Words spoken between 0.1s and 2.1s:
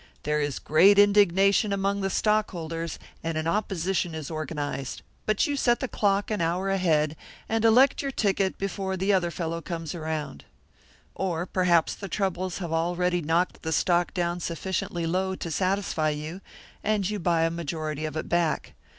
There is great indignation among the